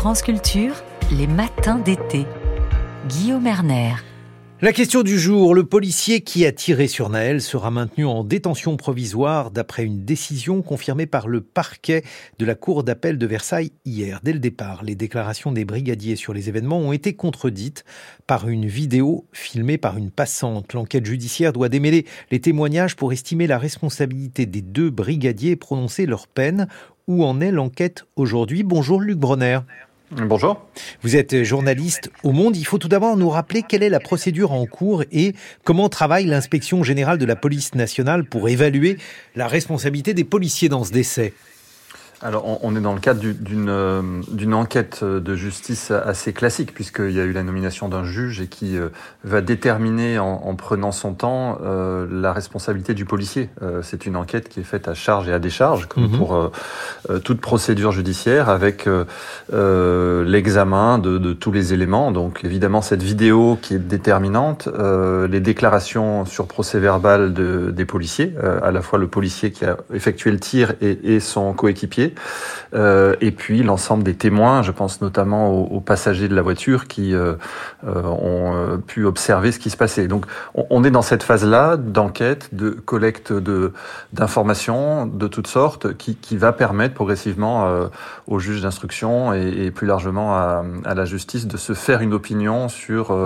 [0.00, 0.22] France
[1.12, 2.24] les matins d'été.
[3.06, 3.92] Guillaume Erner.
[4.62, 8.78] La question du jour, le policier qui a tiré sur Naël sera maintenu en détention
[8.78, 12.02] provisoire d'après une décision confirmée par le parquet
[12.38, 14.20] de la Cour d'appel de Versailles hier.
[14.22, 17.84] Dès le départ, les déclarations des brigadiers sur les événements ont été contredites
[18.26, 20.72] par une vidéo filmée par une passante.
[20.72, 26.06] L'enquête judiciaire doit démêler les témoignages pour estimer la responsabilité des deux brigadiers et prononcer
[26.06, 26.68] leur peine.
[27.06, 28.62] Où en est l'enquête aujourd'hui?
[28.62, 29.58] Bonjour Luc Bronner.
[30.12, 30.66] Bonjour.
[31.02, 32.56] Vous êtes journaliste au Monde.
[32.56, 36.26] Il faut tout d'abord nous rappeler quelle est la procédure en cours et comment travaille
[36.26, 38.96] l'inspection générale de la police nationale pour évaluer
[39.36, 41.32] la responsabilité des policiers dans ce décès.
[42.22, 47.20] Alors, on est dans le cadre euh, d'une enquête de justice assez classique, puisqu'il y
[47.20, 48.88] a eu la nomination d'un juge et qui euh,
[49.24, 53.48] va déterminer, en, prenant son temps, euh, la responsabilité du policier.
[53.82, 56.18] C'est une enquête qui est faite à charge et à décharge, comme mhm.
[56.18, 56.50] pour
[57.24, 58.88] toute procédure judiciaire, avec
[59.50, 62.10] l'examen de, de, tous les éléments.
[62.12, 64.68] Donc, évidemment, cette vidéo qui est déterminante,
[65.28, 69.76] les déclarations sur procès verbal de, des policiers, à la fois le policier qui a
[69.92, 72.09] effectué le tir et, et son coéquipier,
[72.74, 77.14] euh, et puis l'ensemble des témoins, je pense notamment aux, passagers de la voiture qui
[77.14, 77.34] euh,
[77.86, 80.06] euh, ont pu observer ce qui se passait.
[80.06, 83.72] Donc on, est dans cette phase-là d'enquête, de collecte de
[84.12, 87.88] d'informations de toutes sortes, qui, qui va permettre progressivement
[88.26, 90.62] aux juges d'instruction et, plus largement à,
[90.94, 93.16] la justice de se faire une opinion sur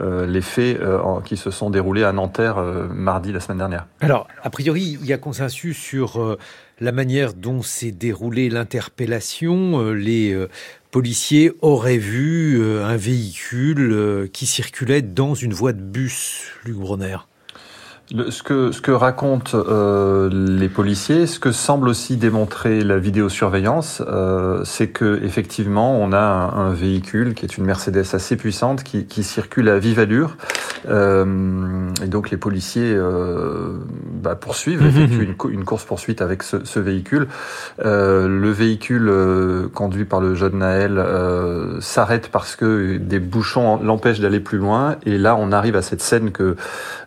[0.00, 0.80] les faits
[1.24, 3.86] qui se sont déroulés à Nanterre mardi la semaine dernière.
[4.00, 6.36] Alors, a priori, il y a consensus sur
[6.80, 9.80] la manière dont s'est déroulée l'interpellation.
[9.80, 10.48] Euh, les euh,
[10.90, 17.18] policiers auraient vu euh, un véhicule qui circulait dans une voie de bus, Luc Bronner
[18.28, 19.56] ce, que, ce que racontent
[20.32, 24.02] les policiers, ce que semble aussi démontrer la vidéosurveillance,
[24.64, 29.22] c'est que effectivement, on a un, véhicule qui est une Mercedes assez puissante qui, qui
[29.22, 30.36] circule à vive allure,
[30.88, 33.78] et donc les policiers euh,
[34.22, 37.28] bah, poursuivent, effectuent une, une course poursuite avec ce, ce véhicule.
[37.84, 41.02] Euh, le véhicule euh, conduit par le jeune Naël
[41.80, 46.02] s'arrête parce que des bouchons l'empêchent d'aller plus loin, et là, on arrive à cette
[46.02, 46.56] scène que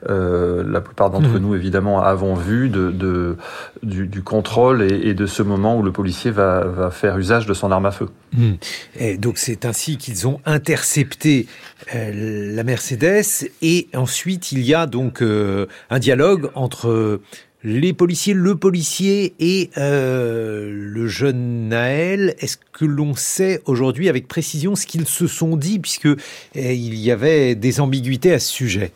[0.07, 1.37] la plupart d'entre mhm.
[1.39, 3.37] nous, évidemment, avons vu de, de
[3.83, 7.71] du, contrôle et, de ce moment où le policier va, va faire usage de son
[7.71, 8.09] arme à feu.
[8.35, 8.57] Mhm.
[8.99, 11.47] Et donc c'est ainsi qu'ils ont intercepté
[11.93, 17.21] euh, la Mercedes et ensuite il y a donc euh, un dialogue entre
[17.63, 22.35] les policiers, le policier et euh, le jeune Naël.
[22.39, 26.09] Est-ce que l'on sait aujourd'hui avec précision ce qu'ils se sont dit puisque
[26.53, 28.91] il y avait des ambiguïtés à ce sujet?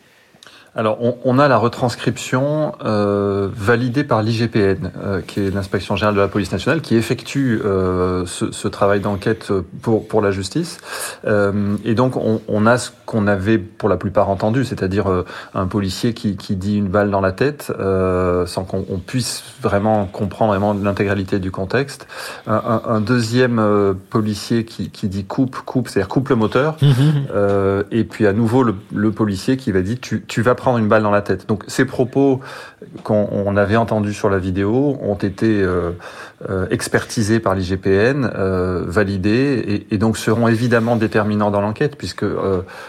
[0.74, 6.14] Alors, on, on, a la retranscription euh, validée par l'IGPN, euh, qui est l'inspection générale
[6.14, 9.50] de la police nationale, qui effectue euh, ce, ce, travail d'enquête
[9.82, 10.78] pour, pour la justice.
[11.26, 15.24] Euh, et donc, on, on a ce qu'on avait pour la plupart entendu, c'est-à-dire euh,
[15.54, 17.72] un policier qui, qui, dit une balle dans la tête,
[18.46, 22.06] sans qu'on puisse vraiment comprendre vraiment l'intégralité du contexte.
[22.46, 26.76] Un, un, un deuxième policier qui, qui, dit coupe, coupe, c'est-à-dire coupe le moteur.
[26.82, 27.84] Mmh.
[27.90, 30.88] et puis à nouveau le, le policier qui va dire tu, tu vas prendre une
[30.88, 31.46] balle dans la tête.
[31.48, 32.40] Donc ces propos
[33.04, 35.92] qu'on avait entendus sur la vidéo ont été euh,
[36.50, 42.24] euh, expertisés par l'IGPN, euh, validés, et, donc seront évidemment déterminants dans l'enquête, puisque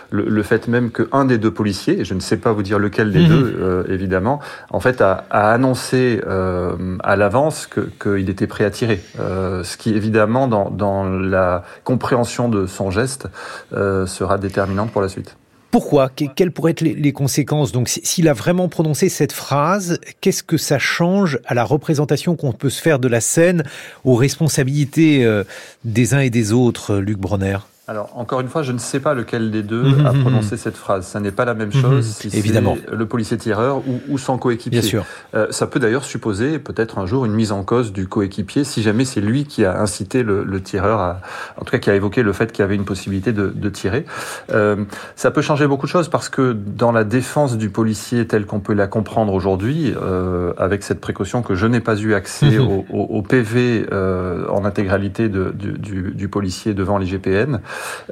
[0.10, 3.12] le, fait même qu'un des deux policiers, et je ne sais pas vous dire lequel
[3.12, 3.28] des mhm.
[3.28, 4.40] deux, évidemment,
[4.72, 6.22] en fait a, annoncé
[7.04, 7.68] à l'avance
[8.02, 13.28] qu'il était prêt à tirer, ce qui évidemment dans, dans la compréhension de son geste
[13.72, 15.36] sera déterminant pour la suite.
[15.72, 16.10] Pourquoi?
[16.10, 17.72] Quelles pourraient être les conséquences?
[17.72, 22.54] Donc, s'il a vraiment prononcé cette phrase, qu'est-ce que ça change à la représentation qu'on
[22.54, 23.64] peut se faire de la scène,
[24.04, 25.44] aux responsabilités euh,
[25.86, 27.58] des uns et des autres, Luc Bronner?
[27.90, 30.54] Alors, encore une fois, je ne sais pas lequel des deux mhm, a mhm, prononcé
[30.54, 30.60] mhm.
[30.60, 31.08] cette phrase.
[31.08, 32.78] Ça n'est pas la même chose si Évidemment.
[32.80, 34.82] c'est le policier tireur ou, ou son coéquipier.
[34.82, 35.06] Bien sûr.
[35.34, 38.84] Euh, ça peut d'ailleurs supposer peut-être un jour une mise en cause du coéquipier si
[38.84, 41.22] jamais c'est lui qui a incité le, le, tireur à,
[41.58, 43.70] en tout cas qui a évoqué le fait qu'il y avait une possibilité de, de
[43.70, 44.06] tirer.
[44.54, 44.86] Euh,
[45.16, 48.60] ça peut changer beaucoup de choses parce que dans la défense du policier telle qu'on
[48.60, 52.86] peut la comprendre aujourd'hui, euh, avec cette précaution que je n'ai pas eu accès au,
[52.92, 57.62] au, au, PV euh, en intégralité de, du, du, du policier devant l'IGPN,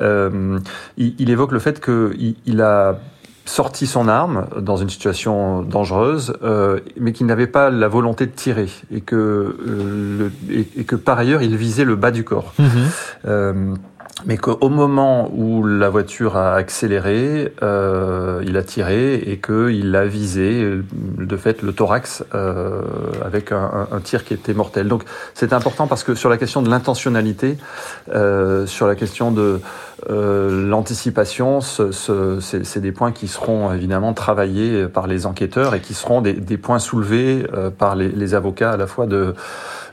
[0.01, 0.59] euh,
[0.97, 2.99] il, évoque le fait qu'il il a
[3.45, 8.31] sorti son arme dans une situation dangereuse, euh, mais qu'il n'avait pas la volonté de
[8.31, 12.53] tirer et que, euh, le, et, que par ailleurs il visait le bas du corps.
[12.59, 13.77] Mhm.
[14.25, 20.05] Mais qu'au moment où la voiture a accéléré, euh, il a tiré et qu'il a
[20.05, 22.81] visé de fait le thorax euh,
[23.23, 24.87] avec un, un, tir qui était mortel.
[24.87, 25.03] Donc
[25.33, 27.57] c'est important parce que sur la question de l'intentionnalité,
[28.13, 29.61] euh, sur la question de
[30.09, 35.79] euh, l'anticipation, ce, ce, c'est des points qui seront évidemment travaillés par les enquêteurs et
[35.79, 39.35] qui seront des, des points soulevés euh, par les, les avocats à la fois de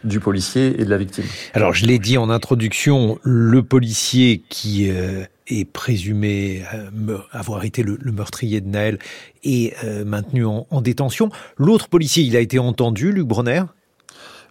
[0.05, 1.25] du policier et de la victime.
[1.55, 7.83] Alors je l'ai dit en introduction, le policier qui euh, est présumé euh, avoir été
[7.83, 8.99] le, le, meurtrier de Naël
[9.43, 11.31] est euh, maintenu en, en détention.
[11.59, 13.63] L'autre policier, il a été entendu, Luc Bronner?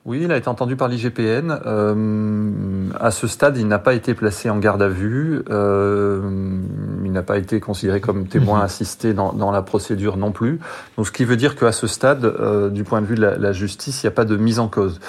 [0.06, 1.62] Oui, il a été entendu par l'IGPN.
[1.66, 5.42] Euh, à ce stade, il n'a pas été placé en garde à vue.
[5.50, 6.22] Euh,
[7.14, 8.64] n'a pas été considéré comme témoin mmh.
[8.64, 10.60] assisté dans, dans, la procédure non plus.
[10.98, 13.38] Donc, ce qui veut dire qu'à ce stade, euh, du point de vue de la,
[13.38, 15.00] la justice, il n'y a pas de mise en cause.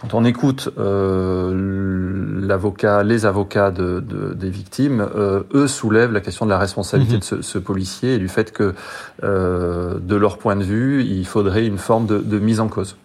[0.00, 6.20] Quand on écoute euh, l'avocat, les avocats de, de, des victimes, euh, eux soulèvent la
[6.20, 7.20] question de la responsabilité mmh.
[7.20, 8.74] de ce, ce, policier et du fait que,
[9.22, 12.96] de leur point de vue, il faudrait une forme de, de mise en cause.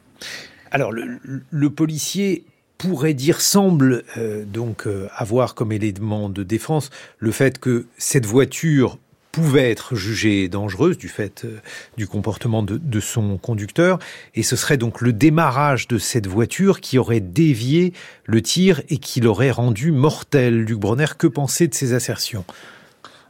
[0.71, 1.19] Alors, le,
[1.49, 2.45] le, policier
[2.81, 6.89] pourrait dire, semble euh, donc euh, avoir comme élément de défense
[7.19, 8.97] le fait que cette voiture
[9.31, 11.59] pouvait être jugée dangereuse du fait euh,
[11.95, 13.99] du comportement de, de, son conducteur
[14.33, 17.93] et ce serait donc le démarrage de cette voiture qui aurait dévié
[18.25, 20.63] le tir et qui l'aurait rendu mortel.
[20.63, 22.45] Luc Bronner, que penser de ces assertions?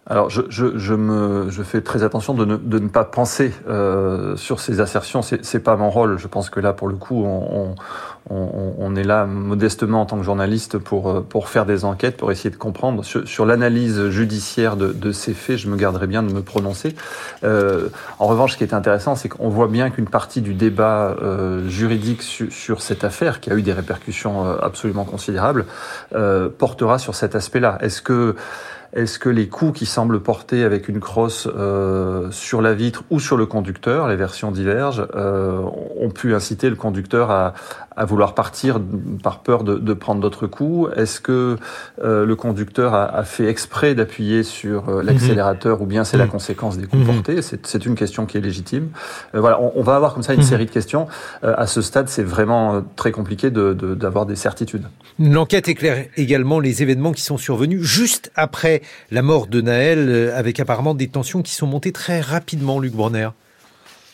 [0.08, 3.54] Alors, je, je, je, me, je fais très attention de ne, de ne pas penser
[3.70, 5.22] euh, sur ces assertions.
[5.22, 6.18] C'est, c'est pas mon rôle.
[6.18, 7.76] Je pense que là, pour le coup, on,
[8.30, 12.32] on, on, est là modestement en tant que journaliste pour, pour faire des enquêtes, pour
[12.32, 13.06] essayer de comprendre.
[13.06, 16.96] Sur, sur l'analyse judiciaire de, de, ces faits, je me garderai bien de me prononcer.
[17.44, 21.16] Euh, en revanche, ce qui est intéressant, c'est qu'on voit bien qu'une partie du débat
[21.22, 25.66] euh, juridique su, sur cette affaire, qui a eu des répercussions euh, absolument considérables,
[26.16, 27.78] euh, portera sur cet aspect-là.
[27.82, 28.36] Est-ce que
[28.94, 33.20] est-ce que les coups qui semblent porter avec une crosse euh, sur la vitre ou
[33.20, 35.62] sur le conducteur, les versions divergent, euh,
[36.00, 37.54] ont pu inciter le conducteur à,
[37.96, 38.80] à vouloir partir
[39.22, 41.58] par peur de, de prendre d'autres coups Est-ce que
[42.04, 45.82] euh, le conducteur a, a fait exprès d'appuyer sur euh, l'accélérateur mmh.
[45.82, 46.22] ou bien c'est mmh.
[46.22, 47.06] la conséquence des coups mmh.
[47.06, 47.42] portés?
[47.42, 48.90] C'est une question qui est légitime.
[49.36, 51.08] Euh, voilà, on, on, va avoir comme ça une série de questions.
[51.44, 54.88] À ce stade, c'est vraiment très compliqué d'avoir de, de, des certitudes.
[55.20, 60.60] L'enquête éclaire également les événements qui sont survenus juste après la mort de Naël, avec
[60.60, 63.30] apparemment des tensions qui sont montées très rapidement, Luc Bronner.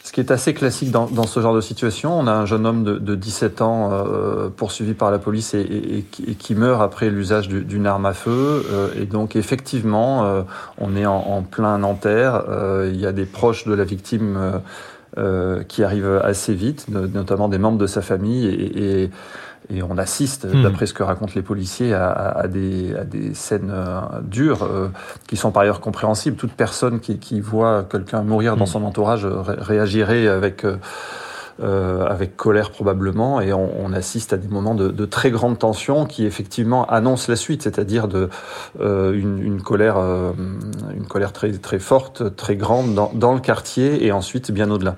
[0.08, 2.66] Ce qui est assez classique dans, dans, ce genre de situation, on a un jeune
[2.66, 6.82] homme de, de 17 ans euh, poursuivi par la police et, et, et qui meurt
[6.82, 8.66] après l'usage d'une arme à feu.
[8.72, 10.44] Euh, et donc effectivement, euh,
[10.78, 12.46] on est en, en plein Nanterre.
[12.48, 14.62] Euh, il y a des proches de la victime
[15.18, 18.48] euh, qui arrivent assez vite, notamment des membres de sa famille.
[18.48, 19.10] et
[19.70, 20.64] et on assiste, mmh.
[20.64, 24.64] d'après ce que racontent les policiers, à, à, à, des, à des, scènes euh, dures
[24.64, 24.90] euh,
[25.28, 26.38] qui sont par ailleurs compréhensibles.
[26.38, 28.60] Toute personne qui, qui voit quelqu'un mourir mmh.
[28.60, 30.66] dans son entourage ré réagirait avec,
[31.60, 33.42] euh, euh, avec colère probablement.
[33.42, 37.64] Et on, assiste à des moments de, très grande tension qui effectivement annoncent la suite,
[37.64, 38.30] c'est-à-dire de
[38.80, 44.12] euh, une, colère, une colère très, très forte, très grande dans, dans le quartier et
[44.12, 44.98] ensuite bien au-delà.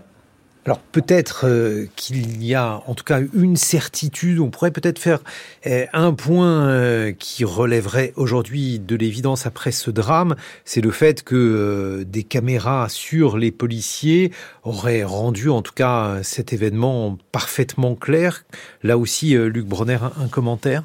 [0.70, 5.24] Alors peut-être euh, qu'il y a en tout cas une certitude, on pourrait peut-être faire
[5.66, 10.36] euh, un point euh, qui relèverait aujourd'hui de l'évidence après ce drame,
[10.66, 14.32] c'est le fait que des caméras sur les policiers
[14.62, 18.46] auraient rendu en tout cas cet événement parfaitement clair.
[18.84, 20.84] Là aussi, Luc Bronner, un commentaire?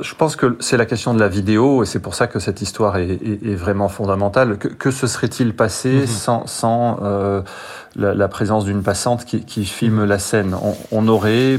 [0.00, 2.60] Je pense que c'est la question de la vidéo et c'est pour ça que cette
[2.60, 4.58] histoire est, est, est vraiment fondamentale.
[4.58, 6.06] Que, que se serait-il passé mmh.
[6.06, 7.42] sans, sans euh,
[7.96, 10.54] la, la, présence d'une passante qui, qui, filme la scène?
[10.54, 11.58] On, on, aurait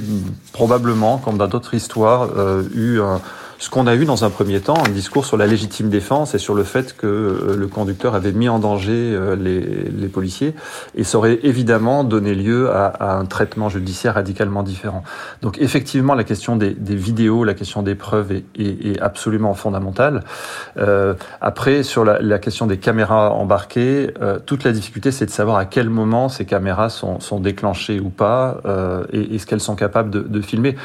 [0.53, 3.21] probablement, comme dans d'autres histoires, euh, eu un,
[3.61, 6.39] ce qu'on a eu dans un premier temps, un discours sur la légitime défense et
[6.39, 10.55] sur le fait que euh, le conducteur avait mis en danger euh, les, policiers,
[10.95, 15.03] et ça aurait évidemment donné lieu à, un traitement judiciaire radicalement différent.
[15.43, 20.23] Donc effectivement, la question des, vidéos, la question des preuves est, absolument fondamentale.
[20.77, 25.57] Euh, après, sur la, question des caméras embarquées, euh, toute la difficulté, c'est de savoir
[25.57, 30.09] à quel moment ces caméras sont, déclenchées ou pas, euh, et est-ce qu'elles sont capables
[30.09, 30.75] de filmer.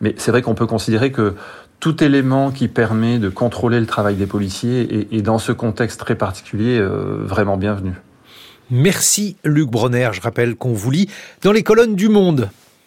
[0.00, 1.34] Mais c'est vrai qu'on peut considérer que
[1.80, 6.14] tout élément qui permet de contrôler le travail des policiers est, dans ce contexte très
[6.14, 7.92] particulier euh, vraiment bienvenu.
[8.70, 11.10] Merci Luc Bronner, je rappelle qu'on vous lit
[11.42, 12.48] dans les colonnes du Monde.